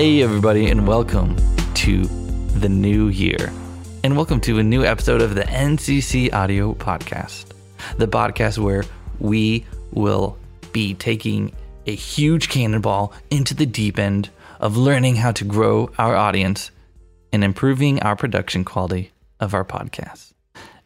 [0.00, 1.36] Hey, everybody, and welcome
[1.74, 3.52] to the new year.
[4.02, 7.52] And welcome to a new episode of the NCC Audio Podcast,
[7.98, 8.84] the podcast where
[9.18, 10.38] we will
[10.72, 11.52] be taking
[11.84, 16.70] a huge cannonball into the deep end of learning how to grow our audience
[17.30, 20.32] and improving our production quality of our podcast.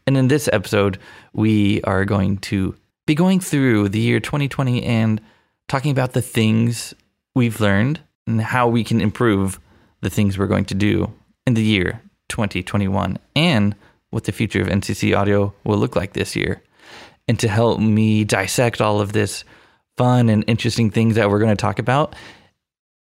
[0.09, 0.99] And in this episode,
[1.33, 2.75] we are going to
[3.07, 5.21] be going through the year 2020 and
[5.69, 6.95] talking about the things
[7.37, 9.59] we've learned and how we can improve
[10.01, 11.13] the things we're going to do
[11.47, 13.75] in the year 2021 and
[14.11, 16.63] what the future of NCC audio will look like this year.
[17.27, 19.45] And to help me dissect all of this
[19.97, 22.15] fun and interesting things that we're going to talk about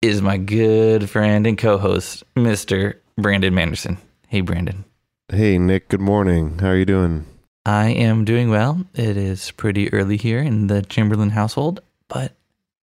[0.02, 2.96] is my good friend and co host, Mr.
[3.18, 3.98] Brandon Manderson.
[4.28, 4.84] Hey, Brandon.
[5.30, 5.90] Hey, Nick.
[5.90, 6.60] Good morning.
[6.60, 7.26] How are you doing?
[7.66, 8.84] I am doing well.
[8.94, 12.34] It is pretty early here in the Chamberlain household, but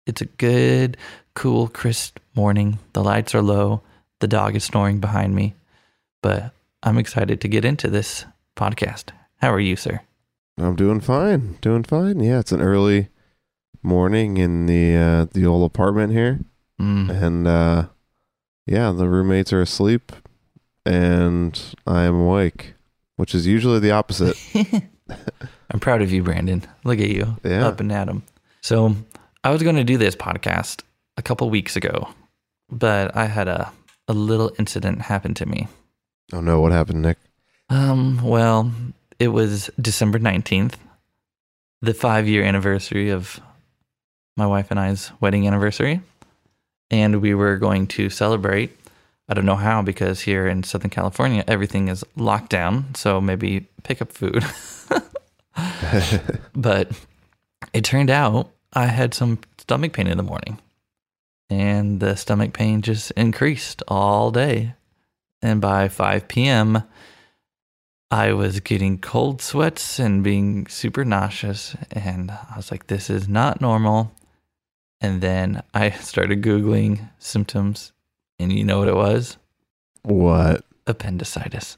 [0.06, 0.96] it's a good,
[1.36, 2.80] cool, crisp morning.
[2.94, 3.82] The lights are low.
[4.20, 5.56] The dog is snoring behind me,
[6.22, 8.24] but I'm excited to get into this
[8.56, 9.10] podcast.
[9.42, 10.00] How are you, sir?
[10.58, 11.58] I'm doing fine.
[11.60, 12.22] Doing fine.
[12.22, 13.10] Yeah, it's an early
[13.84, 16.40] morning in the uh, the old apartment here,
[16.80, 17.10] Mm.
[17.10, 17.84] and uh,
[18.66, 20.14] yeah, the roommates are asleep,
[20.86, 22.74] and I am awake,
[23.18, 24.38] which is usually the opposite.
[25.72, 26.64] I'm proud of you, Brandon.
[26.86, 27.68] Look at you, Yeah.
[27.68, 28.24] up and at 'em.
[28.62, 28.96] So,
[29.44, 30.84] I was going to do this podcast
[31.18, 32.08] a couple weeks ago,
[32.72, 33.72] but I had a
[34.08, 35.68] a little incident happen to me.
[36.34, 37.18] oh no, what happened, Nick?
[37.70, 38.72] Um, well,
[39.20, 40.74] it was December 19th,
[41.82, 43.40] the five year anniversary of
[44.36, 46.02] my wife and I's wedding anniversary.
[46.90, 48.76] And we were going to celebrate.
[49.28, 52.96] I don't know how, because here in Southern California, everything is locked down.
[52.96, 54.44] So maybe pick up food.
[56.56, 56.92] but
[57.74, 60.58] it turned out I had some stomach pain in the morning.
[61.50, 64.76] And the stomach pain just increased all day.
[65.42, 66.84] And by 5 p.m.,
[68.12, 71.76] I was getting cold sweats and being super nauseous.
[71.92, 74.12] And I was like, this is not normal.
[75.02, 77.92] And then I started Googling symptoms.
[78.40, 79.38] And you know what it was?
[80.04, 80.64] what?
[80.88, 81.78] Appendicitis.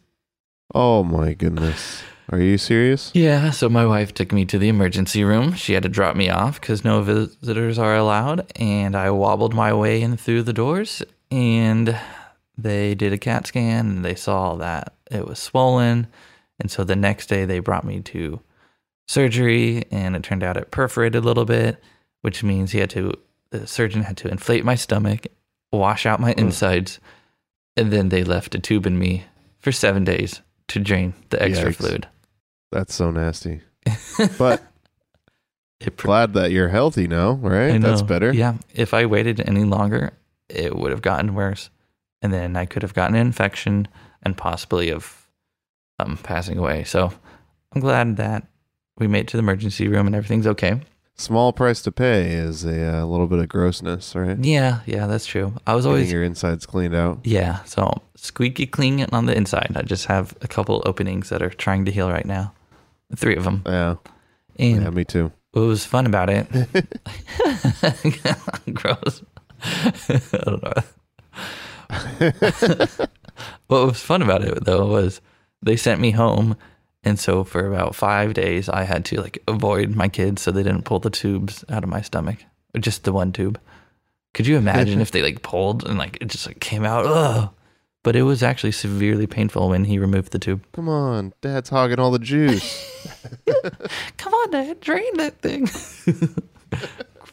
[0.74, 2.02] Oh my goodness.
[2.32, 3.12] Are you serious?
[3.14, 5.54] Yeah, so my wife took me to the emergency room.
[5.54, 8.50] She had to drop me off because no visitors are allowed.
[8.56, 11.04] And I wobbled my way in through the doors.
[11.30, 12.00] And
[12.58, 16.08] they did a CAT scan and they saw that it was swollen.
[16.58, 18.40] And so the next day they brought me to
[19.08, 21.84] surgery and it turned out it perforated a little bit,
[22.22, 23.14] which means he had to,
[23.50, 25.28] the surgeon had to inflate my stomach,
[25.74, 26.40] wash out my hmm.
[26.40, 27.02] insides,
[27.76, 29.26] and then they left a tube in me
[29.60, 31.76] for seven days to drain the extra Yikes.
[31.76, 32.08] fluid.
[32.72, 33.62] That's so nasty.
[34.38, 34.62] But
[35.80, 37.72] It pr- glad that you're healthy now, right?
[37.74, 37.90] I know.
[37.90, 38.32] That's better.
[38.34, 38.56] Yeah.
[38.74, 40.14] If I waited any longer,
[40.50, 41.70] it would have gotten worse.
[42.22, 43.88] And then I could have gotten an infection
[44.22, 45.28] and possibly of
[45.98, 46.84] um, passing away.
[46.84, 47.12] So
[47.74, 48.46] I'm glad that
[49.00, 50.80] we made it to the emergency room and everything's okay.
[51.16, 54.38] Small price to pay is a uh, little bit of grossness, right?
[54.40, 54.82] Yeah.
[54.86, 55.54] Yeah, that's true.
[55.66, 57.20] I was Getting always, your insides cleaned out.
[57.24, 57.64] yeah.
[57.64, 59.72] So squeaky clean on the inside.
[59.76, 62.54] I just have a couple openings that are trying to heal right now.
[63.16, 63.62] Three of them.
[63.66, 63.96] Yeah,
[64.58, 65.32] And yeah, me too.
[65.52, 66.48] what was fun about it,
[68.74, 69.22] gross.
[69.64, 70.74] I don't know.
[73.68, 75.22] what was fun about it though was
[75.62, 76.56] they sent me home
[77.04, 80.64] and so for about five days i had to like avoid my kids so they
[80.64, 82.38] didn't pull the tubes out of my stomach
[82.80, 83.60] just the one tube
[84.34, 87.50] could you imagine if they like pulled and like it just like came out Ugh.
[88.04, 92.00] But it was actually severely painful when he removed the tube Come on, Dad's hogging
[92.00, 92.88] all the juice.
[94.18, 95.68] come on dad drain that thing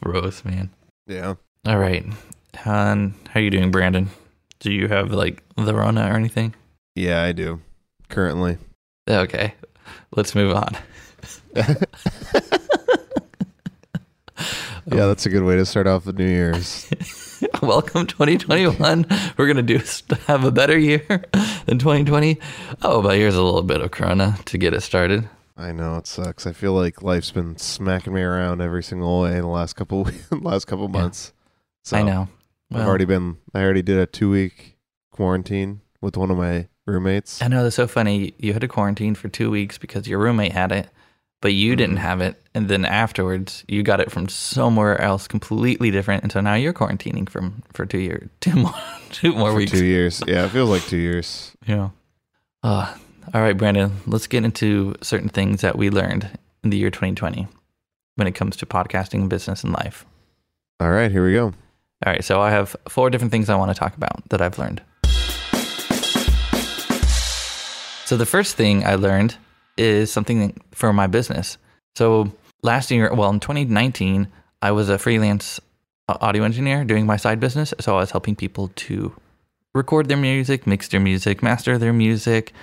[0.01, 0.69] gross man
[1.07, 1.35] yeah.
[1.65, 2.05] all right
[2.57, 4.09] Han, how are you doing brandon
[4.59, 6.53] do you have like the rona or anything
[6.95, 7.61] Yeah, I do.
[8.09, 8.57] Currently.
[9.09, 9.53] Okay,
[10.15, 10.75] let's move on.
[14.91, 16.89] Yeah, that's a good way to start off the New Year's.
[17.61, 19.05] Welcome 2021.
[19.35, 19.81] We're gonna do
[20.27, 21.03] have a better year
[21.65, 22.39] than 2020.
[22.83, 25.27] Oh, but here's a little bit of Corona to get it started.
[25.57, 26.47] I know it sucks.
[26.47, 30.07] I feel like life's been smacking me around every single way in the last couple
[30.31, 31.33] last couple months.
[31.83, 32.29] So I know.
[32.73, 33.37] I've already been.
[33.53, 34.77] I already did a two week
[35.11, 37.41] quarantine with one of my roommates.
[37.41, 38.35] I know that's so funny.
[38.37, 40.87] You had to quarantine for two weeks because your roommate had it,
[41.41, 42.05] but you didn't Mm-hmm.
[42.05, 46.41] have it, and then afterwards you got it from somewhere else, completely different, and so
[46.41, 48.73] now you're quarantining from for two years, two more,
[49.11, 49.71] two more for weeks.
[49.71, 50.21] two years.
[50.27, 51.51] Yeah, it feels like two years.
[51.65, 51.89] Yeah.
[52.63, 52.93] Uh,
[53.33, 56.29] all right, Brandon, let's get into certain things that we learned
[56.63, 57.47] in the year 2020
[58.15, 60.05] when it comes to podcasting, business, and life.
[60.81, 61.45] All right, here we go.
[61.45, 61.53] All
[62.13, 64.81] right, so I have four different things I want to talk about that I've learned.
[68.05, 69.37] So the first thing I learned
[69.79, 71.57] is something for my business.
[71.95, 72.31] So
[72.61, 74.27] last year, well, in 2019,
[74.61, 75.59] I was a freelance
[76.07, 77.73] uh, audio engineer doing my side business.
[77.79, 79.13] So I was helping people to
[79.73, 82.53] record their music, mix their music, master their music,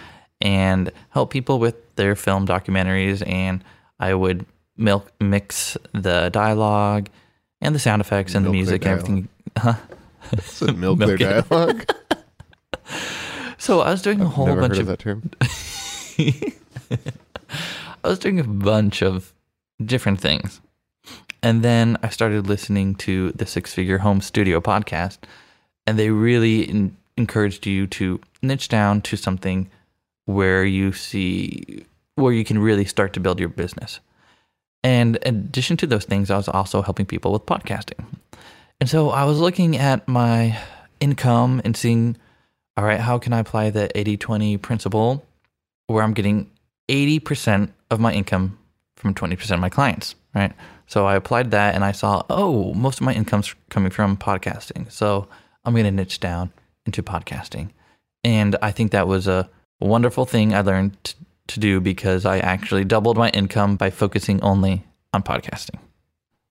[0.41, 3.27] and help people with their film documentaries.
[3.27, 3.65] And
[3.99, 4.45] I would
[4.77, 7.09] milk, mix the dialogue
[7.61, 9.29] and the sound effects and the Milk their music and everything.
[9.57, 9.77] Huh?
[10.43, 11.89] So milk, Milk their dialogue.
[13.59, 15.31] So I was doing a whole bunch of of that term.
[18.05, 19.33] I was doing a bunch of
[19.85, 20.61] different things.
[21.43, 25.19] And then I started listening to the Six Figure Home Studio podcast,
[25.87, 29.71] and they really in- encouraged you to niche down to something
[30.25, 31.85] where you see
[32.17, 34.01] where you can really start to build your business.
[34.83, 38.05] And in addition to those things, I was also helping people with podcasting.
[38.81, 40.59] And so I was looking at my
[41.01, 42.17] income and seeing,
[42.77, 45.25] all right, how can I apply the 80 20 principle
[45.87, 46.51] where I'm getting
[46.89, 48.59] 80% of my income
[48.97, 50.53] from 20% of my clients, right?
[50.87, 54.91] So I applied that and I saw, oh, most of my income's coming from podcasting.
[54.91, 55.29] So
[55.65, 56.53] I'm going to niche down
[56.85, 57.71] into podcasting.
[58.23, 59.49] And I think that was a
[59.81, 61.15] wonderful thing I learned t-
[61.49, 65.79] to do because I actually doubled my income by focusing only on podcasting.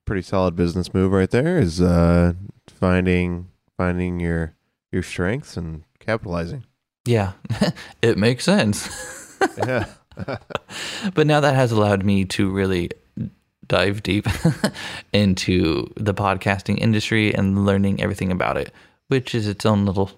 [0.04, 1.58] Pretty solid business move right there.
[1.58, 2.34] Is uh,
[2.68, 4.54] finding finding your
[4.92, 6.64] your strengths and capitalizing.
[7.04, 7.32] Yeah,
[8.02, 8.88] it makes sense.
[9.58, 9.84] Yeah.
[11.14, 12.90] But now that has allowed me to really
[13.68, 14.26] dive deep
[15.12, 18.72] into the podcasting industry and learning everything about it,
[19.08, 20.10] which is its own little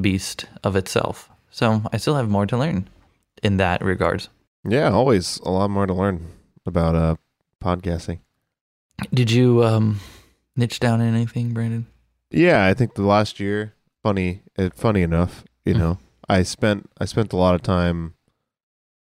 [0.00, 1.28] beast of itself.
[1.50, 2.88] So I still have more to learn
[3.42, 4.28] in that regards.
[4.66, 4.90] yeah.
[4.90, 6.26] Always a lot more to learn
[6.66, 7.16] about uh
[7.62, 8.20] podcasting.
[9.12, 10.00] Did you um,
[10.56, 11.86] niche down in anything, Brandon?
[12.30, 14.42] Yeah, I think the last year, funny,
[14.74, 15.78] funny enough, you Mm.
[15.78, 15.98] know,
[16.28, 18.14] I spent I spent a lot of time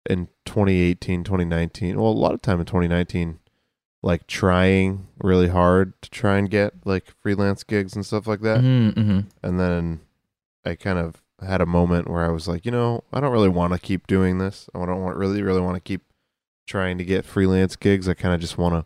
[0.08, 2.00] in 2018, 2019.
[2.00, 3.38] Well, a lot of time in 2019,
[4.02, 8.60] like trying really hard to try and get like freelance gigs and stuff like that.
[8.60, 9.20] Mm-hmm.
[9.42, 10.00] And then
[10.64, 13.48] I kind of had a moment where I was like, you know, I don't really
[13.48, 14.68] want to keep doing this.
[14.74, 16.02] I don't want really, really want to keep
[16.66, 18.08] trying to get freelance gigs.
[18.08, 18.84] I kind of just want to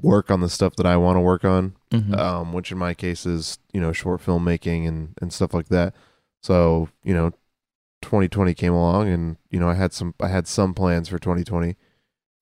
[0.00, 2.92] work on the stuff that I want to work on hmm um, which in my
[2.92, 5.94] case is you know short film making and and stuff like that.
[6.42, 7.32] So you know,
[8.02, 11.76] 2020 came along, and you know I had some I had some plans for 2020,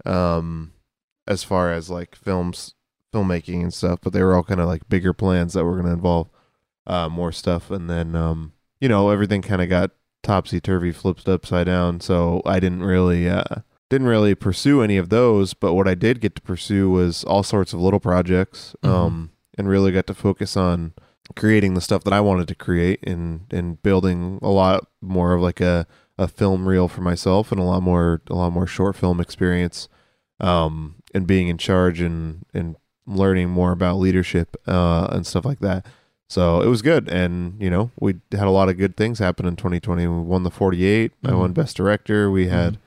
[0.05, 0.73] um,
[1.27, 2.75] as far as like films
[3.13, 5.87] filmmaking and stuff, but they were all kind of like bigger plans that were going
[5.87, 6.29] to involve
[6.87, 9.91] uh, more stuff, and then um, you know everything kind of got
[10.23, 12.01] topsy turvy, flipped upside down.
[12.01, 13.45] So I didn't really uh,
[13.91, 15.55] didn't really pursue any of those.
[15.55, 18.89] But what I did get to pursue was all sorts of little projects, Mhm.
[18.89, 20.93] um, and really got to focus on
[21.37, 25.41] creating the stuff that I wanted to create and and building a lot more of
[25.43, 25.87] like a
[26.19, 29.89] a film reel for myself and a lot more a lot more short film experience
[30.41, 32.77] um and being in charge and and
[33.07, 35.87] learning more about leadership uh and stuff like that.
[36.29, 37.09] So it was good.
[37.09, 40.43] And you know we had a lot of good things happen in 2020 we won
[40.43, 41.39] the 48 i Mhm.
[41.39, 42.31] won best director.
[42.31, 42.79] We had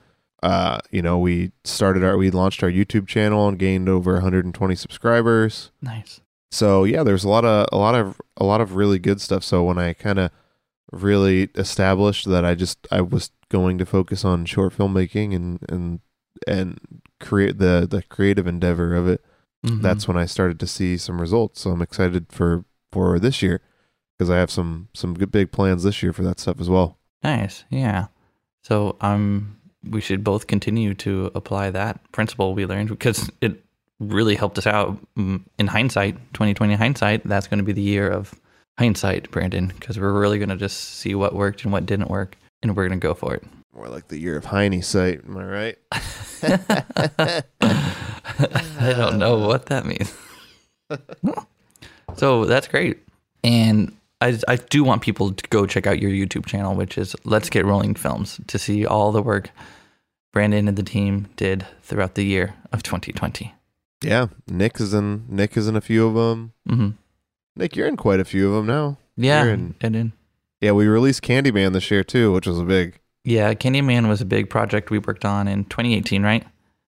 [0.44, 4.76] uh you know we started our we launched our youtube channel and gained over 120
[4.76, 5.72] subscribers.
[5.82, 6.22] Nice.
[6.52, 9.44] So yeah there's a lot of a lot of a lot of really good stuff
[9.44, 10.32] so when i kind of
[10.92, 16.00] really established that i just i was going to focus on short filmmaking and and
[16.48, 16.80] and
[17.20, 19.22] create the the creative endeavor of it
[19.66, 19.82] Mhm.
[19.82, 23.60] that's when i started to see some results so i'm excited for for this year
[24.18, 26.98] because i have some some good big plans this year for that stuff as well
[27.24, 27.66] Nice.
[27.72, 28.08] Yeah.
[28.64, 33.66] So um we should both continue to apply that principle we learned because it
[34.00, 38.08] really helped us out Mm, in hindsight, 2020 hindsight, that's going to be the year
[38.10, 38.34] of
[38.78, 42.38] hindsight, Brandon, because we're really going to just see what worked and what didn't work
[42.62, 43.44] and we're going to go for it.
[43.74, 45.78] more like the year of hindsight am i right
[48.80, 50.14] I don't know what that means.
[52.16, 53.00] so that's great.
[53.44, 57.16] And I, I do want people to go check out your YouTube channel, which is
[57.24, 59.50] Let's Get Rolling Films, to see all the work
[60.34, 63.54] Brandon and the team did throughout the year of 2020.
[64.04, 66.90] Yeah nick is in nick is in a few of them hmm
[67.56, 69.44] nick you're in quite a few of them now Yeah.
[69.46, 70.14] You're in- and then,
[70.62, 74.26] yeah we released candyman this year too which was a big yeah, Candyman was a
[74.26, 76.46] big project we worked on in 2018, right?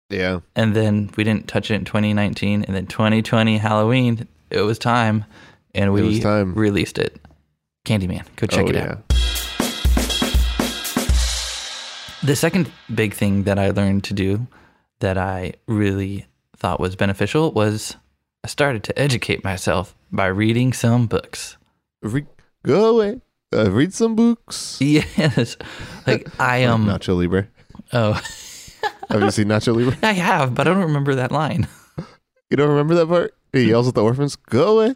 [0.09, 2.63] yeah And then we didn't touch it in 2019.
[2.63, 5.25] And then 2020, Halloween, it was time.
[5.75, 7.19] And we it time released it.
[7.85, 8.23] Candyman.
[8.37, 9.03] Go check Oh, it out.
[12.23, 14.47] The second big thing that I learned to do
[15.01, 16.25] that I really
[16.59, 17.95] thought was beneficial was
[18.43, 21.57] I started to educate myself by reading some books.
[22.01, 22.25] Re-
[22.63, 23.21] go away.
[23.53, 24.77] Uh, read some books.
[24.81, 25.57] Yes.
[26.05, 27.47] Like I Like um Nacho Libre.
[27.93, 28.13] oh
[29.09, 29.97] Have you seen Nacho Libre?
[30.07, 31.67] I have, but I don't remember that line.
[32.49, 33.33] You don't remember that part?
[33.53, 34.95] He yells at the orphans, "Go away,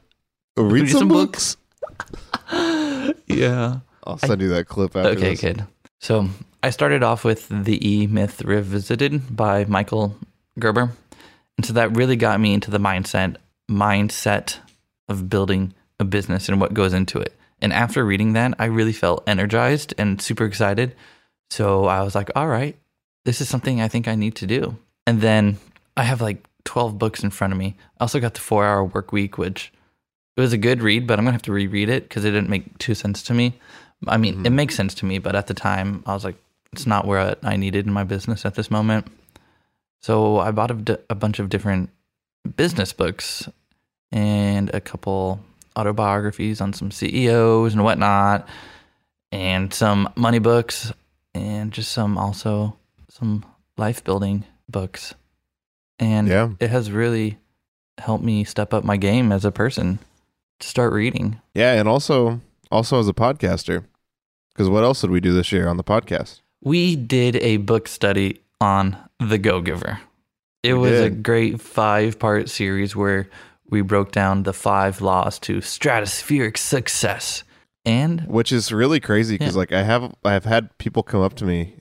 [0.58, 1.58] read, Read some, some books."
[3.28, 3.80] yeah.
[4.06, 5.42] I'll send you that clip after Okay, this.
[5.42, 5.66] good.
[6.00, 6.30] So
[6.62, 10.16] I started off with The E Myth Revisited by Michael
[10.60, 10.92] Gerber.
[11.58, 13.38] And so that really got me into the mindset
[13.70, 14.58] mindset
[15.08, 17.34] of building a business and what goes into it.
[17.62, 20.96] And after reading that, I really felt energized and super excited.
[21.50, 22.78] So I was like, all right,
[23.26, 24.78] this is something I think I need to do.
[25.08, 25.58] And then
[25.96, 27.76] I have like 12 books in front of me.
[28.00, 29.72] I also got the four hour work week, which
[30.36, 32.32] it was a good read, but I'm going to have to reread it because it
[32.32, 33.54] didn't make too sense to me.
[34.08, 34.56] I mean, it mm-hmm.
[34.56, 36.36] makes sense to me, but at the time, I was like,
[36.74, 39.08] it's not where I needed in my business at this moment.
[40.04, 41.90] So I bought a, d- a bunch of different
[42.58, 43.48] business books
[44.12, 45.40] and a couple
[45.78, 48.48] autobiographies on some CEOs and whatnot,
[49.32, 50.92] and some money books,
[51.34, 52.76] and just some also
[53.10, 53.46] some
[53.78, 55.16] life building books.
[56.00, 56.50] And Yeah.
[56.60, 57.38] it has really
[57.98, 60.00] helped me step up my game as a person
[60.60, 61.40] to start reading.
[61.56, 62.42] Yeah, and also
[62.72, 63.86] also as a podcaster,
[64.54, 66.42] because what else did we do this year on the podcast?
[66.62, 70.00] We did a book study on The Go Giver.
[70.64, 73.28] It We was a great five part series where
[73.70, 77.44] we broke down the five laws to stratospheric success.
[77.86, 79.60] And Which is really crazy because Yeah.
[79.60, 81.76] like I have I've had people come up to me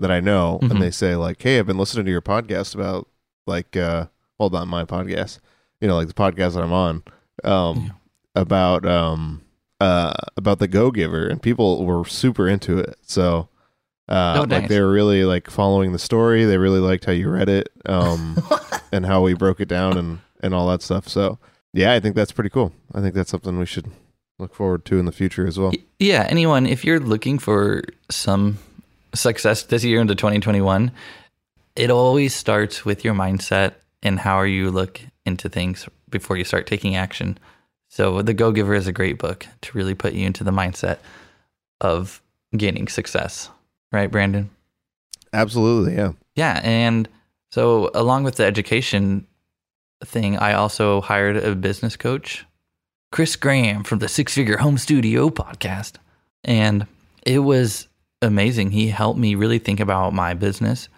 [0.00, 0.70] that I know Mhm.
[0.72, 3.06] and they say like, "Hey, I've been listening to your podcast about
[3.46, 4.06] like uh
[4.40, 5.38] hold on my podcast,
[5.80, 7.04] you know, like the podcast that I'm on,
[7.44, 7.92] um,
[8.34, 9.42] about um
[9.80, 12.96] uh about the Go Giver, and people were super into it.
[13.02, 13.48] So
[14.08, 16.44] uh Oh, like they were really like following the story.
[16.44, 18.36] They really liked how you read it, um,
[18.92, 21.08] and how we broke it down and and all that stuff.
[21.08, 21.38] So
[21.72, 22.72] yeah, I think that's pretty cool.
[22.94, 23.90] I think that's something we should
[24.38, 25.72] look forward to in the future as well.
[25.98, 28.58] Yeah, anyone, if you're looking for some
[29.14, 30.90] success this year into 2021,
[31.74, 36.66] it always starts with your mindset and how you look into things before you start
[36.66, 37.38] taking action.
[37.88, 40.98] So, The Go Giver is a great book to really put you into the mindset
[41.80, 42.20] of
[42.56, 43.48] gaining success.
[43.96, 44.50] Right, Brandon?
[45.32, 46.12] Absolutely, yeah.
[46.34, 47.08] Yeah, and
[47.50, 49.26] so along with the education
[50.04, 52.44] thing, I also hired a business coach,
[53.10, 55.94] Chris Graham from the Six Figure Home Studio podcast.
[56.44, 56.86] And
[57.24, 57.88] it was
[58.20, 58.72] amazing.
[58.72, 60.90] He helped me really think about my business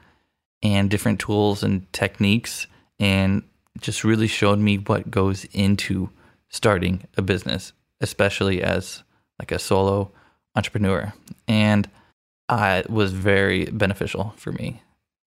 [0.60, 2.66] and different tools and techniques
[2.98, 3.44] and
[3.80, 6.10] just really showed me what goes into
[6.48, 9.04] starting a business, especially as
[9.38, 10.10] like a solo
[10.56, 11.12] entrepreneur.
[11.46, 11.88] And
[12.48, 14.82] uh, it was very beneficial for me.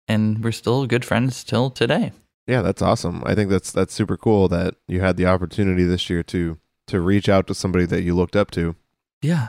[0.08, 2.12] And we're still good friends till today.
[2.46, 3.22] Yeah, that's awesome.
[3.24, 6.58] I think that's that's super cool that you had the opportunity this year to
[6.88, 8.74] to reach out to somebody that you looked up to.
[9.22, 9.48] Yeah.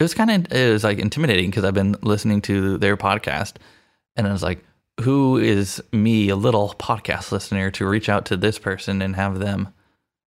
[0.00, 3.54] It was kind of it was like intimidating because I've been listening to their podcast
[4.16, 4.64] and I was like,
[5.00, 9.38] who is me, a little podcast listener, to reach out to this person and have
[9.38, 9.68] them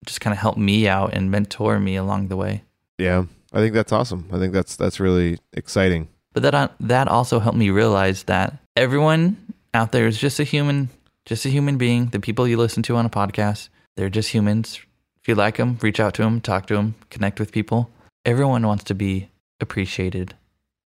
[0.05, 2.63] just kind of help me out and mentor me along the way.
[2.97, 4.29] Yeah, I think that's awesome.
[4.31, 6.07] I think that's that's really exciting.
[6.35, 9.37] But that that also helped me realize that everyone
[9.73, 10.89] out there is just a human,
[11.25, 12.07] just a human being.
[12.07, 14.81] The people you listen to on a podcast, they're just humans.
[15.21, 17.89] If you like them, reach out to them, talk to them, connect with people.
[18.25, 19.29] Everyone wants to be
[19.61, 20.35] appreciated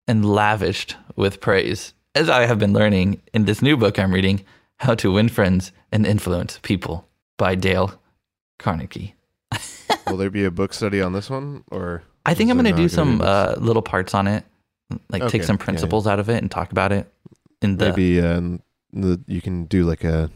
[0.09, 4.45] and lavished with praise, as I have been learning in this new book I'm reading,
[4.79, 8.01] How to Win Friends and Influence People by Dale
[8.59, 9.15] Carnegie.
[10.09, 12.83] Will there be a book study on this one, or I think I'm going to
[12.83, 14.45] do some uh, little parts on it,
[15.11, 15.65] like Okay, take some yeah, yeah.
[15.65, 17.11] principles out of it and talk about it
[17.63, 18.41] in the maybe uh,
[18.93, 20.31] the, you can do like a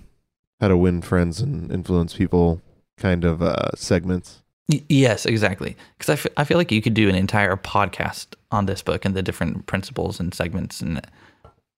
[0.60, 2.60] how to win friends and influence people
[2.98, 4.42] kind of uh, segments.
[4.68, 5.76] Y- yes, exactly.
[5.96, 9.04] Because I, f- I feel like you could do an entire podcast on this book
[9.04, 11.00] and the different principles and segments, and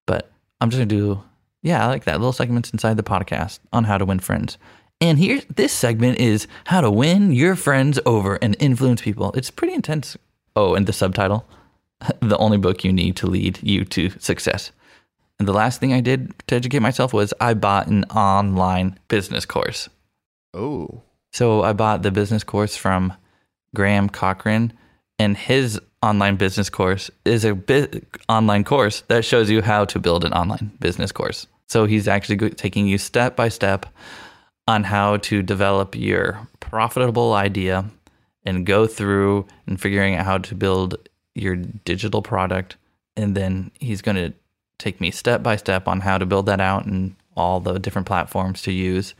[0.06, 1.22] but I'm just gonna do
[1.62, 4.58] yeah, I like that little segments inside the podcast on how to win friends.
[5.00, 9.32] And here, this segment is how to win your friends over and influence people.
[9.32, 10.16] It's pretty intense.
[10.54, 11.46] Oh, and the subtitle:
[12.20, 14.72] the only book you need to lead you to success.
[15.38, 19.44] And the last thing I did to educate myself was I bought an online business
[19.44, 19.88] course.
[20.54, 23.12] Oh, So I bought the business course from
[23.74, 24.72] Graham Cochran,
[25.18, 27.88] and his online business course is a bi-
[28.28, 31.46] online course that shows you how to build an online business course.
[31.68, 33.86] So he's actually taking you step by step
[34.68, 37.86] on how to develop your profitable idea
[38.44, 40.96] and go through and figuring out how to build
[41.34, 42.76] your digital product.
[43.16, 44.32] And then he's going to
[44.78, 48.06] take me step by step on how to build that out and all the different
[48.06, 49.14] platforms to use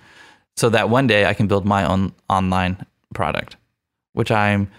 [0.56, 3.56] so that one day I can build my own online product,
[4.12, 4.70] which I'm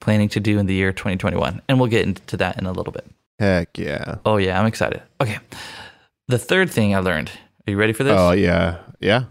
[0.00, 1.62] planning to do in the year 2021.
[1.68, 3.06] And we'll get into that in a little bit.
[3.38, 4.16] Heck yeah.
[4.24, 5.02] Oh, yeah, I'm excited.
[5.20, 5.38] Okay.
[6.28, 7.30] The third thing I learned.
[7.66, 8.14] Are you ready for this?
[8.16, 8.78] Oh yeah.
[9.00, 9.24] Yeah.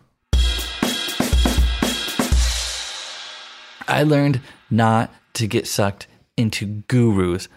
[3.88, 6.08] I learned not to get sucked
[6.40, 7.48] into gurus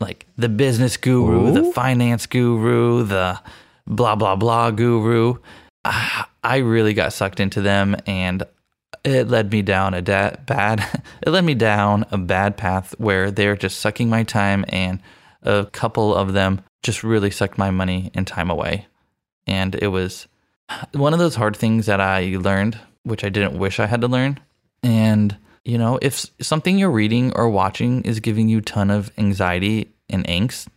[0.00, 3.40] like the business guru, the finance guru, the
[3.86, 5.34] blah, blah, blah guru.
[5.84, 8.44] Ah, I really got sucked into them and
[9.04, 10.80] it led me down a da- bad
[11.22, 15.00] it led me down a bad path where they're just sucking my time and
[15.42, 18.86] a couple of them just really sucked my money and time away.
[19.46, 20.28] And it was
[20.92, 24.08] one of those hard things that I learned which I didn't wish I had to
[24.08, 24.38] learn.
[24.82, 29.10] And you know if something you're reading or watching is giving you a ton of
[29.18, 30.68] anxiety and angst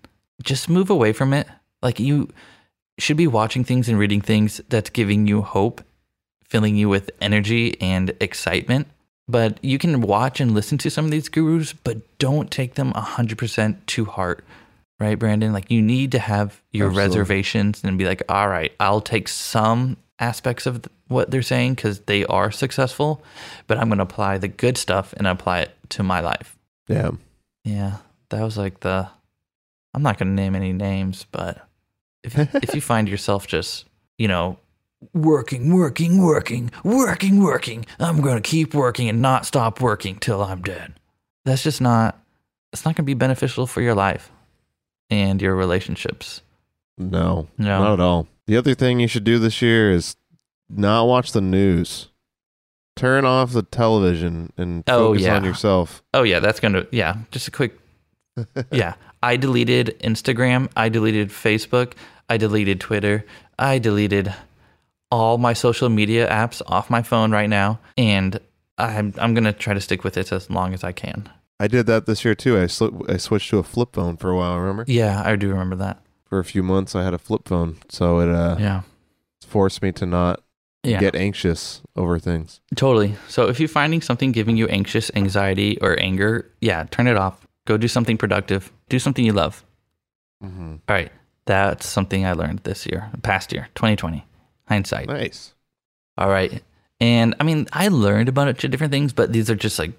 [0.44, 1.48] just move away from it
[1.82, 2.30] like you
[2.98, 5.84] should be watching things and reading things that's giving you hope
[6.52, 8.86] filling you with energy and excitement.
[9.26, 12.92] But you can watch and listen to some of these gurus, but don't take them
[12.92, 14.44] 100% to heart.
[15.00, 15.54] Right, Brandon?
[15.54, 17.18] Like you need to have your Absolutely.
[17.20, 22.02] reservations and be like, all right, I'll take some aspects of what they're saying because
[22.02, 23.22] they are successful,
[23.68, 26.58] but I'm going to apply the good stuff and apply it to my life.
[26.88, 27.12] Yeah.
[27.64, 27.98] Yeah,
[28.30, 29.10] that was like the.
[29.94, 31.68] I'm not going to name any names, but
[32.24, 33.86] if if you find yourself just,
[34.18, 34.58] you know,
[35.14, 40.42] working, working, working, working, working, I'm going to keep working and not stop working till
[40.42, 40.94] I'm dead.
[41.46, 42.18] That's just not.
[42.74, 44.32] It's not going to be beneficial for your life
[45.10, 46.42] and your relationships.
[46.98, 47.48] No.
[47.58, 47.80] No.
[47.80, 48.28] Not at all.
[48.48, 50.16] The other thing you should do this year is
[50.70, 52.08] not watch the news.
[52.96, 55.36] Turn off the television and Oh, focus yeah.
[55.36, 56.04] on yourself.
[56.14, 57.78] Oh yeah, that's going to yeah, just a quick
[58.72, 61.94] Yeah, I deleted Instagram, I deleted Facebook,
[62.30, 63.26] I deleted Twitter,
[63.58, 64.34] I deleted
[65.10, 68.40] all my social media apps off my phone right now and
[68.78, 71.30] I'm I'm going to try to stick with it as long as I can.
[71.60, 72.58] I did that this year too.
[72.58, 74.58] I sli- I switched to a flip phone for a while.
[74.58, 74.84] Remember?
[74.88, 76.02] Yeah, I do remember that.
[76.32, 78.82] For a few months, I had a flip phone, so it uh, Yeah.
[79.46, 80.40] forced me to not
[80.82, 80.98] Yeah.
[81.02, 82.62] get anxious over things.
[82.74, 83.16] Totally.
[83.28, 87.46] So if you're finding something giving you anxious, anxiety, or anger, yeah, turn it off.
[87.66, 88.72] Go do something productive.
[88.88, 89.66] Do something you love.
[90.42, 90.76] Mm-hmm.
[90.88, 91.12] All right.
[91.48, 94.26] That's something I learned this year, past year, 2020.
[94.70, 95.08] Hindsight.
[95.10, 95.54] Nice.
[96.18, 96.64] All right.
[97.02, 99.92] And I mean, I learned a bunch of different things, but these are just like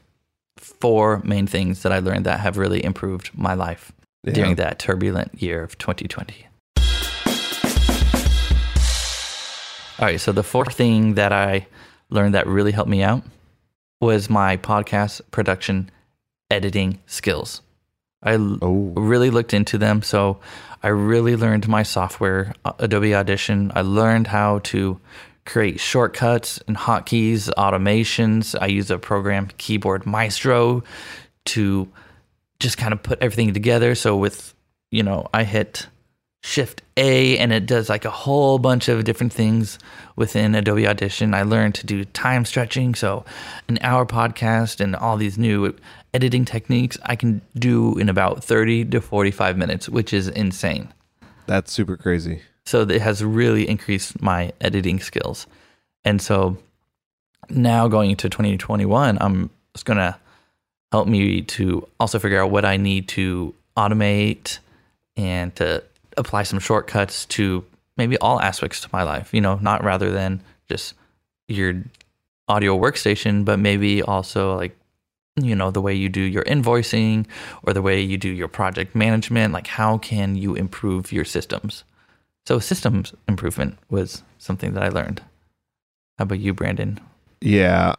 [0.57, 3.93] four main things that I learned that have really improved my life
[4.25, 4.33] Yeah.
[4.35, 6.47] during that turbulent year of 2020.
[9.99, 10.21] All right.
[10.21, 11.67] So the fourth thing that I
[12.11, 13.23] learned that really helped me out
[14.01, 15.91] was my podcast production
[16.51, 17.63] editing skills.
[18.23, 20.03] I Oh, really looked into them.
[20.03, 20.41] So
[20.83, 23.71] I really learned my software, uh, Adobe Audition.
[23.75, 25.01] I learned how to
[25.47, 28.57] create shortcuts and hotkeys, automations.
[28.61, 30.83] I use a program, Keyboard Maestro,
[31.47, 31.89] to
[32.63, 33.95] just kind of put everything together.
[33.95, 34.55] So with,
[34.91, 35.87] you know, I hit
[36.45, 39.79] Shift A and it does like a whole bunch of different things
[40.17, 41.35] within Adobe Audition.
[41.35, 42.95] I learned to do time stretching.
[42.95, 43.25] So
[43.69, 45.75] an hour podcast and all these new
[46.15, 50.93] editing techniques I can do in about 30 to 45 minutes, which is insane.
[51.47, 52.43] that's super crazy.
[52.65, 55.47] So it has really increased my editing skills.
[56.05, 56.59] And so
[57.51, 60.17] now going into 2021, I'm just going to
[60.93, 64.59] help me to also figure out what I need to automate
[65.17, 65.83] and to
[66.17, 67.65] apply some shortcuts to
[67.97, 70.95] maybe all aspects to my life, you know, not rather than just
[71.49, 71.83] your
[72.49, 74.77] audio workstation, but maybe also like
[75.37, 77.25] you know the way you do your invoicing
[77.63, 81.85] or the way you do your project management like how can you improve your systems
[82.47, 85.23] so systems improvement was something that I learned.
[86.19, 86.99] How about you, Brandon?
[87.41, 87.95] Yeah.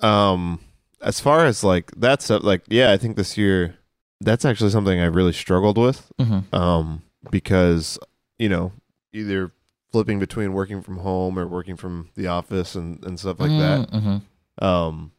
[0.00, 0.58] Um
[1.04, 3.76] as far as like that stuff like yeah, I think this year
[4.20, 6.54] that's actually something I really struggled with Mm-hmm.
[6.54, 7.98] um because
[8.38, 8.72] you know,
[9.12, 9.52] either
[9.92, 13.90] flipping between working from home or working from the office and and stuff like that.
[13.90, 14.64] Mm-hmm.
[14.64, 15.12] Um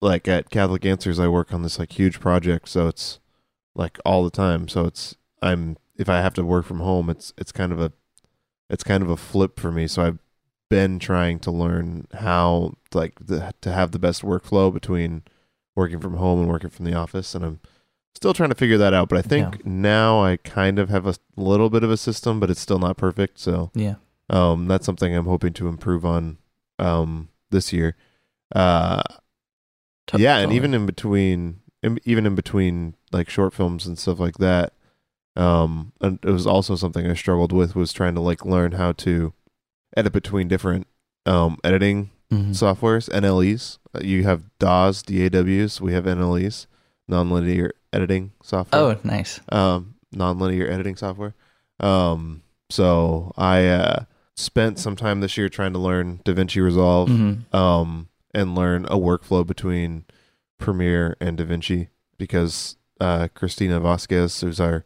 [0.00, 3.20] like at Catholic Answers I work on this like huge project so it's
[3.74, 4.68] like all the time.
[4.68, 7.92] So it's I'm if I have to work from home it's it's kind of a
[8.70, 9.86] it's kind of a flip for me.
[9.86, 10.18] So I've
[10.74, 15.22] been trying to learn how like the, to have the best workflow between
[15.76, 17.60] working from home and working from the office and I'm
[18.14, 19.60] still trying to figure that out but I think Yeah.
[19.64, 22.96] now I kind of have a little bit of a system but it's still not
[22.96, 23.96] perfect so Yeah.
[24.30, 26.38] um that's something I'm hoping to improve on
[26.78, 27.96] um this year
[28.54, 29.02] uh
[30.06, 34.18] Tough yeah and even in between in, even in between like short films and stuff
[34.20, 34.72] like that
[35.36, 38.92] um and it was also something i struggled with was trying to like learn how
[38.92, 39.32] to
[39.96, 40.86] edit between different
[41.26, 42.50] um editing Mhm.
[42.50, 43.78] softwares, NLEs.
[43.94, 45.80] Uh, You have DAWs, DAWs.
[45.80, 46.66] We have NLEs,
[47.10, 48.80] nonlinear editing software.
[48.82, 49.40] Oh, nice.
[49.50, 51.34] um, nonlinear editing software.
[51.80, 54.04] Um, so I uh,
[54.36, 57.54] spent some time this year trying to learn DaVinci Resolve Mhm.
[57.54, 60.04] um, and learn a workflow between
[60.58, 64.84] Premiere and DaVinci because uh, Christina Vasquez, who's our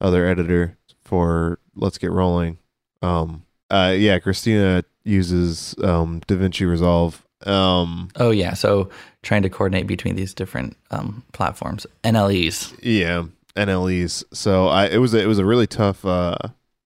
[0.00, 2.58] other editor for Let's Get Rolling,
[3.02, 7.24] um, uh, yeah, Christina uses um, DaVinci Resolve.
[7.46, 8.54] Um, Oh, yeah.
[8.54, 8.90] So
[9.22, 12.78] trying to coordinate between these different um, platforms, NLEs.
[12.82, 13.24] Yeah,
[13.56, 14.24] NLEs.
[14.32, 16.36] So I it was a, it was a really tough uh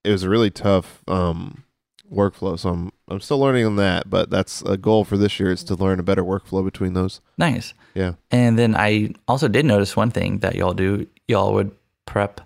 [0.05, 1.65] it was a really tough um
[2.11, 2.59] workflow.
[2.59, 5.63] So I'm I'm still learning on that, but that's a goal for this year is
[5.65, 7.21] to learn a better workflow between those.
[7.39, 7.75] Nice.
[7.95, 8.15] Yeah.
[8.31, 11.07] And then I also did notice one thing that y'all do.
[11.29, 11.73] Y'all would
[12.07, 12.41] prep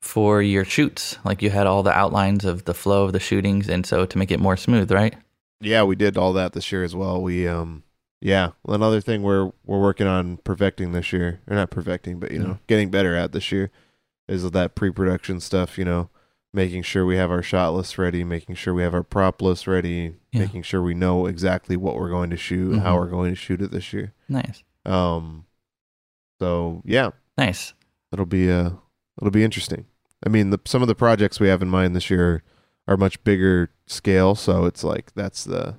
[0.00, 1.18] for your shoots.
[1.24, 3.68] Like you had all the outlines of the flow of the shootings.
[3.68, 5.14] And so to make it more smooth, right?
[5.60, 7.20] Yeah, we did all that this year as well.
[7.22, 7.82] We um
[8.20, 11.40] yeah, another thing we're we're working on perfecting this year.
[11.48, 12.58] Or not perfecting, but you know, Mhm.
[12.66, 13.70] getting better at this year
[14.28, 16.10] is that pre-production stuff, you know,
[16.54, 19.66] making sure we have our shot list ready, making sure we have our prop list
[19.66, 20.40] ready, Yeah.
[20.40, 22.98] making sure we know exactly what we're going to shoot, how Mhm.
[23.00, 24.12] we're going to shoot it this year.
[24.28, 24.62] Nice.
[24.84, 25.44] Um,
[26.40, 27.74] so yeah, Nice.
[28.12, 28.70] it'll be uh,
[29.18, 29.86] it'll be interesting.
[30.24, 32.42] I mean, the, some of the projects we have in mind this year
[32.86, 35.76] are much bigger scale, so it's like that's the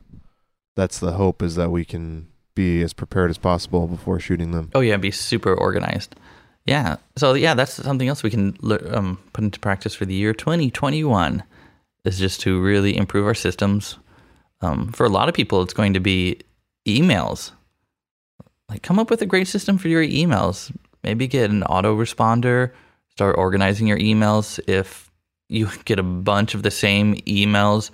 [0.75, 4.69] that's the hope is that we can be as prepared as possible before shooting them.
[4.73, 4.97] Oh, yeah.
[4.97, 6.15] Be super organized.
[6.65, 6.97] Yeah.
[7.15, 8.57] So, yeah, that's something else we can
[8.91, 11.43] um, put into practice for the year 2021
[12.05, 13.97] is just to really improve our systems.
[14.61, 16.39] Um, for a lot of people, it's going to be
[16.85, 17.51] emails.
[18.69, 20.71] Like, come up with a great system for your emails.
[21.01, 22.71] Maybe get an autoresponder,
[23.11, 24.59] start organizing your emails.
[24.67, 25.11] If
[25.49, 27.91] you get a bunch of the same emails,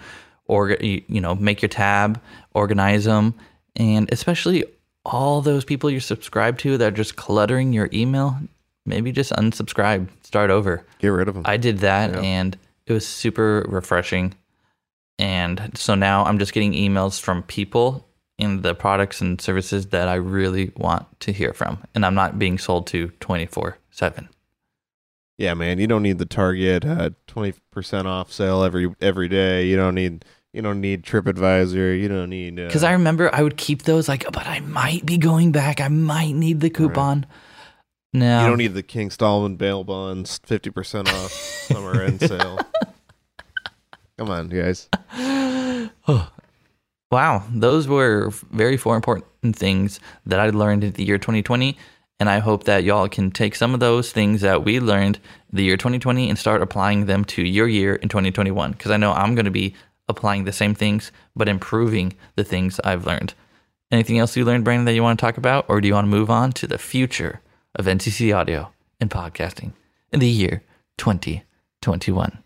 [0.47, 2.21] or you know, make your tab,
[2.53, 3.33] organize them,
[3.75, 4.63] and especially
[5.03, 8.37] all those people you're subscribed to that are just cluttering your email.
[8.87, 10.85] Maybe just unsubscribe, start over.
[10.99, 11.43] Get rid of them.
[11.47, 12.19] I did that Yeah.
[12.21, 14.35] and it was super refreshing.
[15.17, 20.07] And so now I'm just getting emails from people in the products and services that
[20.07, 21.79] I really want to hear from.
[21.95, 24.29] And I'm not being sold to 24 7.
[25.37, 29.67] Yeah, man, you don't need the Target uh, twenty percent off sale every every day.
[29.67, 31.99] You don't need you don't need TripAdvisor.
[31.99, 35.05] You don't need uh, Because I remember I would keep those like, but I might
[35.05, 35.81] be going back.
[35.81, 37.25] I might need the coupon.
[38.13, 38.41] No.
[38.41, 41.31] you don't need the King Stallman bail bonds fifty percent off
[41.67, 42.59] summer end sale.
[44.17, 44.89] Come on, guys.
[47.11, 51.77] Wow, those were very four important things that I learned in the year 2020.
[52.19, 55.19] And I hope that y'all can take some of those things that we learned
[55.51, 58.71] the year 2020 and start applying them to your year in 2021.
[58.71, 59.75] Because I know I'm going to be
[60.07, 63.33] applying the same things, but improving the things I've learned.
[63.91, 65.65] Anything else you learned, Brandon, that you want to talk about?
[65.67, 67.41] Or do you want to move on to the future
[67.75, 69.73] of NCC audio and podcasting
[70.11, 70.63] in the year
[70.97, 72.37] 2021?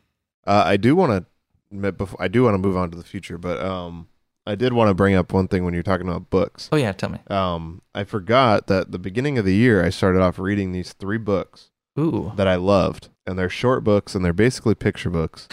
[0.48, 1.26] Uh, I do want
[1.72, 4.08] to, I do want to move on to the future, but um,
[4.46, 6.70] I did want to bring up one thing when you're talking about books.
[6.72, 7.20] Oh, yeah, tell me.
[7.28, 11.18] Um, I forgot that the beginning of the year I started off reading these three
[11.18, 12.32] books Ooh.
[12.36, 15.48] that I loved, and they're short books and they're basically picture books,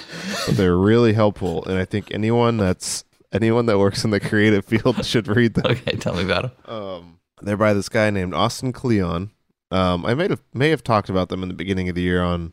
[0.47, 1.65] but they're really helpful.
[1.67, 5.67] And I think anyone that's anyone that works in the creative field should read them.
[5.67, 6.75] Okay, tell me about them.
[6.75, 9.31] Um, they're by this guy named Austin Kleon.
[9.71, 12.23] Um, I may have may have talked about them in the beginning of the year
[12.23, 12.53] on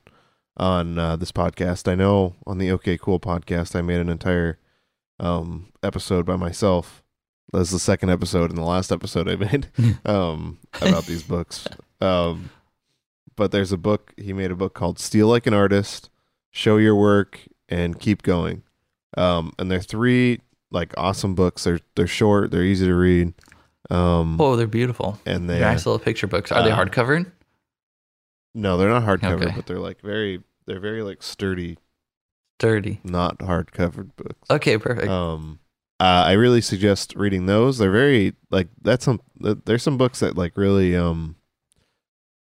[0.57, 1.89] on uh, this podcast.
[1.89, 4.59] I know on the OK Cool podcast, I made an entire
[5.19, 7.03] um, episode by myself.
[7.51, 9.67] That's the second episode and the last episode I made
[10.05, 11.67] um, about these books.
[12.01, 12.49] Um,
[13.35, 16.09] but there's a book he made a book called "Steal Like an Artist,"
[16.51, 18.63] "Show Your Work," and "Keep Going."
[19.17, 21.63] Um, and they're three like awesome books.
[21.63, 22.49] They're they're short.
[22.51, 23.33] They're easy to read.
[23.91, 25.19] Um, Oh, they're beautiful.
[25.25, 26.51] and they They're nice little picture books.
[26.51, 27.31] Are they Uh, hardcover?
[28.55, 29.53] no, they're not hardcover, Okay.
[29.55, 31.77] but they're like very they're very like sturdy,
[32.59, 32.99] Sturdy.
[33.03, 34.49] not hardcovered books.
[34.49, 35.09] Okay, perfect.
[35.09, 35.59] Um,
[35.99, 37.77] uh, I really suggest reading those.
[37.77, 39.21] They're very like that's some.
[39.39, 41.35] There's some books that like really um,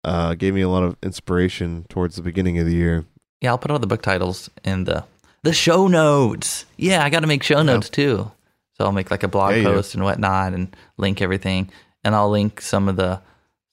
[0.05, 3.05] uh, gave me a lot of inspiration towards the beginning of the year.
[3.40, 5.05] yeah, I'll put all the book titles in the
[5.42, 6.64] the show notes.
[6.77, 8.31] Yeah, I got to make show notes too.
[8.79, 11.70] So I'll make like a blog Yeah, post and whatnot, and link everything,
[12.05, 13.20] and I'll link some of the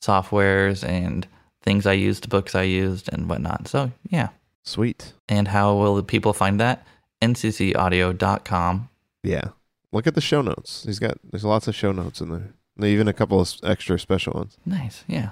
[0.04, 1.28] softwares and
[1.62, 3.68] things I used, books I used, and whatnot.
[3.68, 4.30] So yeah.
[4.70, 5.14] Sweet.
[5.28, 6.86] And how will the people find that?
[7.24, 8.90] nccaudio.com.
[9.24, 9.50] Yeah.
[9.92, 10.84] Look at the show notes.
[10.86, 12.88] He's got there's lots of show notes in there.
[12.88, 14.58] Even a couple of extra special ones.
[14.66, 15.04] Nice.
[15.08, 15.32] Yeah.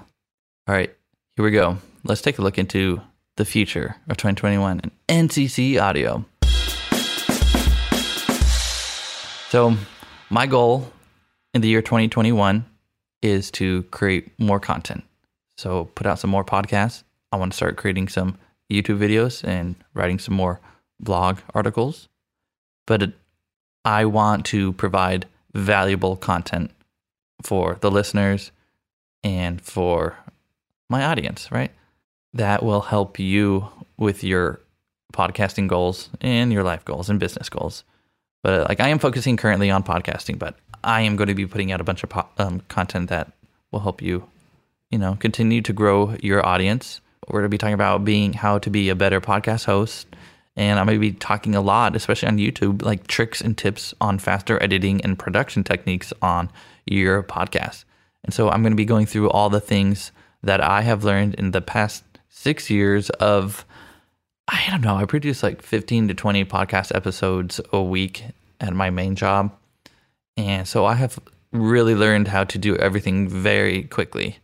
[0.66, 0.92] All right.
[1.36, 1.78] Here we go.
[2.02, 3.00] Let's take a look into
[3.36, 6.24] the future of 2021 and NCC audio.
[9.50, 9.76] So,
[10.30, 10.90] my goal
[11.54, 12.64] in the year 2021
[13.22, 15.04] is to create more content.
[15.56, 17.04] So put out some more podcasts.
[17.30, 18.36] I want to start creating some
[18.70, 20.60] YouTube videos and writing some more
[21.00, 22.08] blog articles.
[22.86, 23.12] But it,
[23.84, 26.70] I want to provide valuable content
[27.42, 28.50] for the listeners
[29.24, 30.16] and for
[30.90, 31.70] my audience, right?
[32.34, 34.60] That will help you with your
[35.12, 37.84] podcasting goals and your life goals and business goals.
[38.42, 41.72] But like I am focusing currently on podcasting, but I am going to be putting
[41.72, 43.32] out a bunch of po- um, content that
[43.72, 44.28] will help you,
[44.90, 47.00] you know, continue to grow your audience.
[47.26, 50.06] We're going to be talking about being how to be a better podcast host.
[50.56, 53.94] And I'm going to be talking a lot, especially on YouTube, like tricks and tips
[54.00, 56.50] on faster editing and production techniques on
[56.86, 57.84] your podcast.
[58.24, 60.10] And so I'm going to be going through all the things
[60.42, 63.64] that I have learned in the past six years of,
[64.48, 68.24] I don't know, I produce like 15 to 20 podcast episodes a week
[68.60, 69.52] at my main job.
[70.36, 71.18] And so I have
[71.52, 74.38] really learned how to do everything very quickly.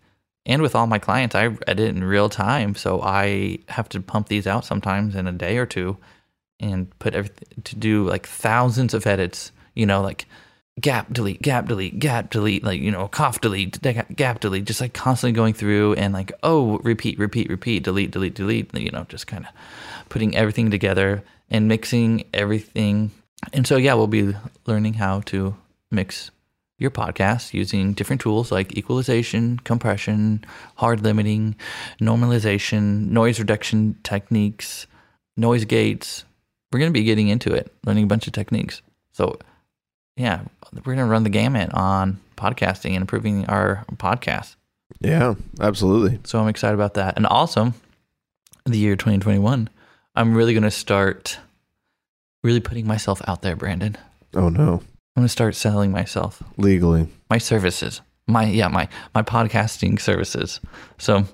[0.46, 2.74] And with all my clients, I edit in real time.
[2.74, 5.96] So I have to pump these out sometimes in a day or two
[6.60, 10.26] and put everything to do like thousands of edits, you know, like
[10.80, 13.80] gap delete, gap delete, gap delete, like, you know, cough delete,
[14.16, 18.34] gap delete, just like constantly going through and like, oh, repeat, repeat, repeat, delete, delete,
[18.34, 19.52] delete, you know, just kind of
[20.08, 23.10] putting everything together and mixing everything.
[23.52, 24.34] And so, yeah, we'll be
[24.66, 25.56] learning how to
[25.90, 26.30] mix
[26.78, 30.44] your podcast using different tools like equalization, compression,
[30.76, 31.56] hard limiting,
[32.00, 34.86] normalization, noise reduction techniques,
[35.36, 36.24] noise gates.
[36.72, 38.82] We're going to be getting into it, learning a bunch of techniques.
[39.12, 39.38] So,
[40.16, 44.56] yeah, we're going to run the gamut on podcasting and improving our podcast.
[45.00, 46.18] Yeah, absolutely.
[46.24, 47.16] So I'm excited about that.
[47.16, 47.72] And also,
[48.64, 49.68] the year 2021,
[50.16, 51.38] I'm really going to start
[52.42, 53.96] really putting myself out there, Brandon.
[54.34, 54.82] Oh no.
[55.16, 57.08] I'm to start selling myself, Legally.
[57.30, 60.60] my services, my yeah, my my podcasting services.
[60.98, 61.24] So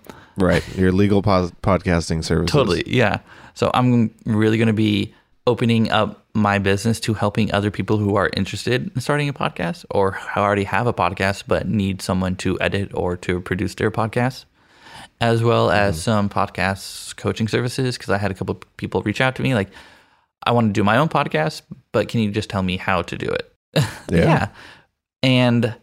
[0.40, 0.66] Right.
[0.76, 2.50] Your legal podcasting services.
[2.50, 3.18] Totally, yeah.
[3.54, 5.14] So I'm really going to be
[5.46, 9.84] opening up my business to helping other people who are interested in starting a podcast
[9.90, 14.44] or already have a podcast but need someone to edit or to produce their podcast,
[15.20, 16.02] as well as mm-hmm.
[16.02, 17.98] some podcast coaching services.
[17.98, 19.70] Because I had a couple of people reach out to me like,
[20.44, 21.62] I want to do my own podcast,
[21.92, 23.49] but can you just tell me how to do it?
[24.10, 24.48] Yeah.
[25.22, 25.74] And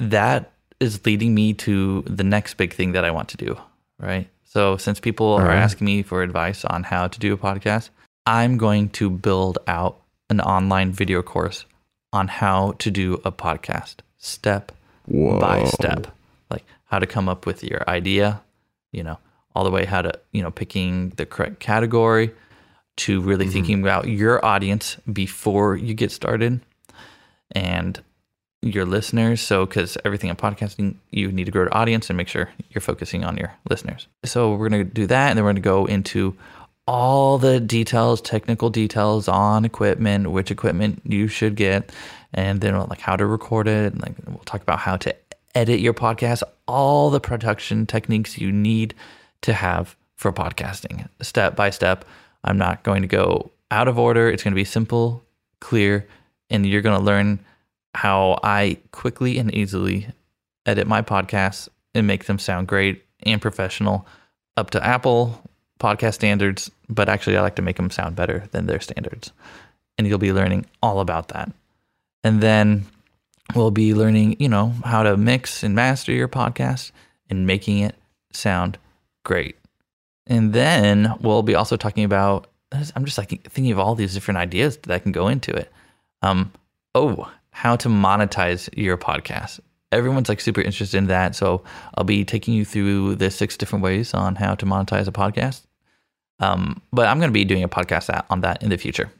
[0.00, 3.56] that is leading me to the next big thing that I want to do,
[3.98, 4.28] right?
[4.44, 5.56] So since people are right.
[5.56, 7.90] asking me for advice on how to do a podcast,
[8.26, 11.64] I'm going to build out an online video course
[12.12, 14.72] on how to do a podcast step
[15.06, 15.38] Whoa.
[15.38, 16.08] by step.
[16.50, 18.42] Like how to come up with your idea,
[18.92, 19.18] you know,
[19.54, 22.32] all the way how to, you know, picking the correct category
[22.96, 23.52] to really mm-hmm.
[23.52, 26.60] thinking about your audience before you get started
[27.52, 28.02] and
[28.62, 29.40] your listeners.
[29.40, 32.80] So, because everything in podcasting, you need to grow your audience and make sure you're
[32.80, 34.06] focusing on your listeners.
[34.24, 35.30] So, we're going to do that.
[35.30, 36.36] And then we're going to go into
[36.86, 41.92] all the details, technical details on equipment, which equipment you should get,
[42.34, 43.92] and then like how to record it.
[43.92, 45.14] And like we'll talk about how to
[45.54, 48.94] edit your podcast, all the production techniques you need
[49.42, 52.04] to have for podcasting, step by step.
[52.44, 54.30] I'm not going to go out of order.
[54.30, 55.24] It's going to be simple,
[55.60, 56.06] clear,
[56.52, 57.40] and you're going to learn
[57.94, 60.06] how I quickly and easily
[60.66, 64.06] edit my podcasts and make them sound great and professional
[64.56, 65.42] up to Apple
[65.80, 69.32] podcast standards, but actually I like to make them sound better than their standards.
[69.98, 71.50] And you'll be learning all about that.
[72.22, 72.86] And then
[73.54, 76.92] we'll be learning, you know, how to mix and master your podcast
[77.28, 77.96] and making it
[78.32, 78.78] sound
[79.24, 79.56] great.
[80.26, 82.46] And then we'll be also talking about
[82.96, 85.70] I'm just like thinking of all these different ideas that I can go into it.
[86.22, 86.52] Um,
[86.94, 89.60] oh, how to monetize your podcast.
[89.92, 91.36] Everyone's like super interested in that.
[91.36, 91.62] So
[91.94, 95.62] I'll be taking you through the six different ways on how to monetize a podcast.
[96.40, 99.12] Um, but I'm going to be doing a podcast on that in the future.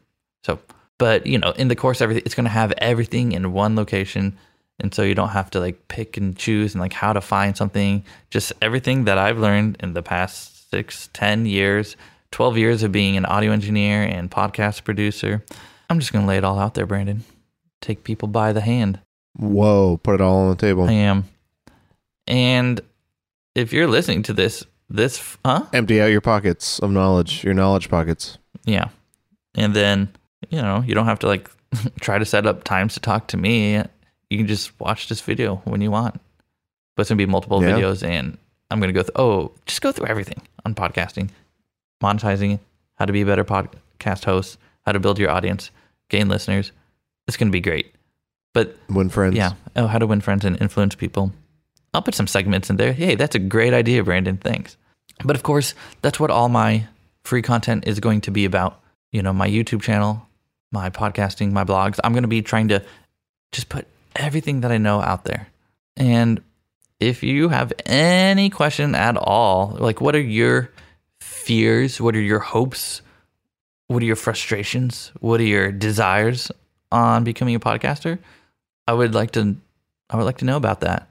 [0.44, 0.58] So,
[0.98, 4.36] but you know, in the course, everything it's going to have everything in one location,
[4.80, 7.56] and so you don't have to like pick and choose and like how to find
[7.56, 8.04] something.
[8.30, 11.96] Just everything that I've learned in the past six, ten years,
[12.32, 15.44] twelve years of being an audio engineer and podcast producer.
[15.92, 17.22] I'm just going to lay it all out there, Brandon.
[17.80, 18.98] Take people by the hand.
[19.36, 19.98] Whoa.
[20.02, 20.88] Put it all on the table.
[20.88, 21.24] I am.
[22.26, 22.80] And
[23.54, 25.66] if you're listening to this, this, huh?
[25.72, 28.38] Empty out your pockets of knowledge, your knowledge pockets.
[28.64, 28.88] Yeah.
[29.54, 30.08] And then,
[30.48, 31.50] you know, you don't have to like
[32.00, 33.76] try to set up times to talk to me.
[34.30, 36.14] You can just watch this video when you want.
[36.96, 37.72] But it's going to be multiple Yeah.
[37.78, 38.02] videos.
[38.06, 38.38] And
[38.70, 41.28] I'm going to go through, oh, just go through everything on podcasting,
[42.02, 42.60] monetizing,
[42.94, 45.70] how to be a better podcast host, how to build your audience,
[46.12, 46.70] gain listeners.
[47.26, 47.94] It's going to be great.
[48.54, 49.34] But Win friends.
[49.34, 51.32] yeah, oh, how to win friends and influence people.
[51.94, 52.92] I'll put some segments in there.
[52.92, 54.36] Hey, that's a great idea, Brandon.
[54.36, 54.76] Thanks.
[55.24, 56.86] But of course, that's what all my
[57.24, 58.80] free content is going to be about.
[59.10, 60.26] You know, my YouTube channel,
[60.70, 61.98] my podcasting, my blogs.
[62.04, 62.82] I'm going to be trying to
[63.52, 65.48] just put everything that I know out there.
[65.96, 66.42] And
[67.00, 70.70] if you have any question at all, like what are your
[71.20, 72.00] fears?
[72.00, 73.02] What are your hopes?
[73.88, 75.12] What are your frustrations?
[75.20, 76.50] What are your desires
[76.90, 78.18] on becoming a podcaster?
[78.86, 79.56] I would like to
[80.10, 81.08] I would like to know about that.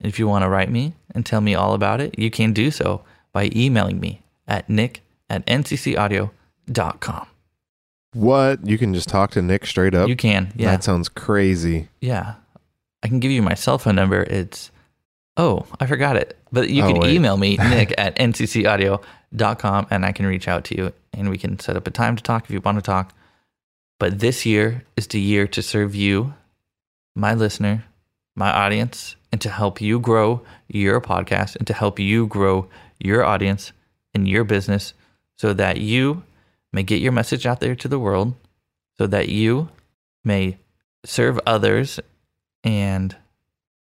[0.00, 2.70] If you want to write me and tell me all about it, you can do
[2.70, 7.26] so by emailing me at nick at nccaudio.com.
[8.12, 8.64] What?
[8.66, 10.08] You can just talk to Nick straight up?
[10.08, 10.70] You can, yeah.
[10.70, 11.88] That sounds crazy.
[12.00, 12.34] Yeah.
[13.02, 14.22] I can give you my cell phone number.
[14.22, 14.70] It's,
[15.36, 16.38] oh, I forgot it.
[16.52, 17.14] But you Oh, can wait.
[17.14, 19.00] email me, nick at nccaudio.com,
[19.36, 22.22] and I can reach out to you and we can set up a time to
[22.22, 23.14] talk if you want to talk.
[23.98, 26.34] But this year is the year to serve you,
[27.14, 27.84] my listener,
[28.34, 32.68] my audience, and to help you grow your podcast and to help you grow
[32.98, 33.72] your audience
[34.14, 34.94] and your business
[35.36, 36.22] so that you
[36.72, 38.34] may get your message out there to the world,
[38.98, 39.68] so that you
[40.24, 40.58] may
[41.04, 42.00] serve others
[42.62, 43.16] and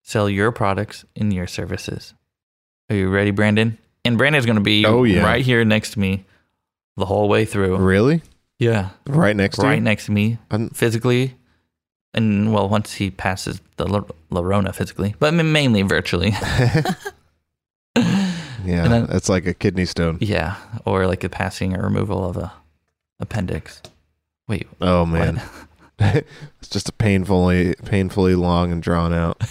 [0.02, 2.14] sell your products and your services.
[2.90, 3.78] Are you ready, Brandon?
[4.04, 5.24] And Brandon's going to be Oh, yeah.
[5.24, 6.26] right here next to me
[6.98, 7.78] the whole way through.
[7.78, 8.22] Really?
[8.60, 9.82] Yeah, Right next to right you?
[9.82, 11.36] next to me I'm- physically.
[12.14, 16.32] And well, once he passes the La- Lorona physically, but mainly virtually.
[18.64, 20.20] Yeah, then- it's like a kidney stone.
[20.22, 22.54] yeah, or like a passing or removal of a
[23.20, 23.82] appendix.
[24.48, 25.42] Wait, Oh man,
[26.00, 29.42] it's just a painfully, painfully long and drawn out.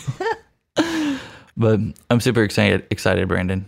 [1.56, 3.66] But I'm super excited, excited, Brandon,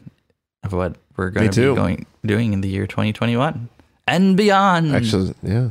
[0.65, 3.69] of what we're going to be going doing in the year 2021
[4.07, 4.95] and beyond.
[4.95, 5.71] Actually, yeah,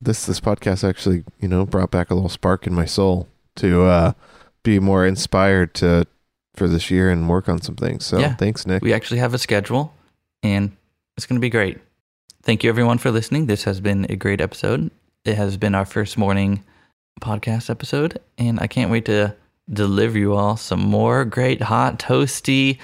[0.00, 3.84] this this podcast actually, you know, brought back a little spark in my soul to
[3.84, 4.12] uh,
[4.62, 6.06] be more inspired to
[6.54, 8.04] for this year and work on some things.
[8.06, 8.34] So Yeah.
[8.34, 8.82] thanks, Nick.
[8.82, 9.92] we actually have a schedule,
[10.42, 10.72] and
[11.16, 11.78] it's going to be great.
[12.42, 13.46] Thank you, everyone, for listening.
[13.46, 14.90] This has been a great episode.
[15.24, 16.62] It has been our first morning
[17.20, 19.34] podcast episode, and I can't wait to
[19.70, 22.78] deliver you all some more great, hot, toasty.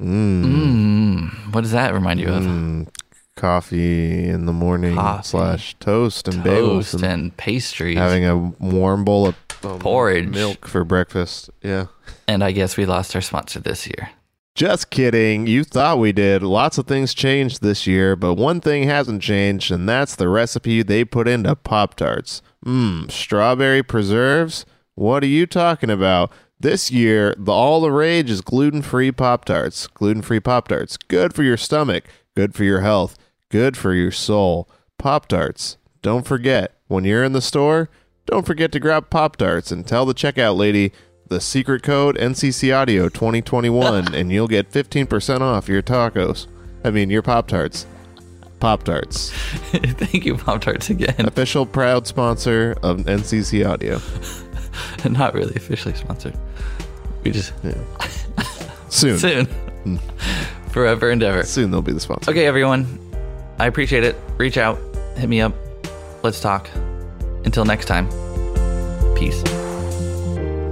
[0.00, 0.44] Mm.
[0.44, 1.54] Mmm.
[1.54, 2.42] What does that remind you of?
[2.42, 2.88] Mm.
[3.36, 5.24] Coffee in the morning Coffee.
[5.28, 7.98] slash toast and bagels Toast and and pastries.
[7.98, 10.28] having a warm bowl of um, Porridge.
[10.28, 11.50] milk for breakfast.
[11.62, 11.86] Yeah.
[12.28, 14.10] and I guess we lost our sponsor this year.
[14.54, 15.48] Just kidding.
[15.48, 16.44] You thought we did.
[16.44, 20.82] Lots of things changed this year, but one thing hasn't changed, and that's the recipe
[20.84, 22.40] they put into Pop Tarts.
[22.64, 24.64] Mmm, strawberry preserves?
[24.94, 26.30] What are you talking about?
[26.64, 29.86] This year, the all the rage is gluten free Pop Tarts.
[29.86, 30.96] Gluten free Pop Tarts.
[30.96, 33.18] Good for your stomach, good for your health,
[33.50, 34.66] good for your soul.
[34.96, 35.76] Pop Tarts.
[36.00, 37.90] Don't forget, when you're in the store,
[38.24, 40.90] don't forget to grab Pop Tarts and tell the checkout lady
[41.28, 46.46] the secret code NCC Audio 2021 and you'll get 15% off your tacos.
[46.82, 47.84] I mean, your Pop Tarts.
[48.58, 49.32] Pop Tarts.
[49.72, 51.26] Thank you, Pop Tarts, again.
[51.28, 54.00] Official proud sponsor of NCC Audio.
[55.10, 56.34] Not really officially sponsored.
[57.24, 57.52] We just
[58.90, 59.18] Soon.
[59.18, 59.48] Soon,
[59.84, 59.98] soon,
[60.70, 61.42] forever and ever.
[61.42, 62.30] Soon they'll be the sponsor.
[62.30, 62.98] Okay, everyone.
[63.58, 64.16] I appreciate it.
[64.36, 64.78] Reach out,
[65.16, 65.54] hit me up.
[66.22, 66.68] Let's talk.
[67.44, 68.08] Until next time,
[69.16, 69.42] peace.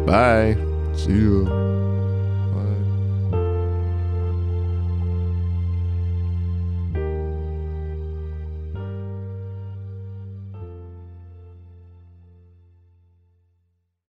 [0.06, 0.56] Bye.
[0.94, 1.81] See you.